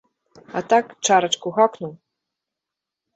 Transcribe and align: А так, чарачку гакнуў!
А 0.61 0.61
так, 0.69 0.85
чарачку 1.07 1.47
гакнуў! 1.57 1.91